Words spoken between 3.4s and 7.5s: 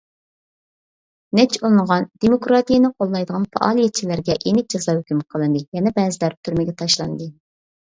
پائالىيەتچىلەرگە يېنىك جازا ھۆكۈم قىلىندى، يەنە بەزىلەر تۈرمىگە تاشلاندى.